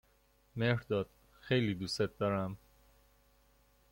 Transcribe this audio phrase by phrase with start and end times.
[0.55, 2.57] مهرداد خیلی دوستت دارم.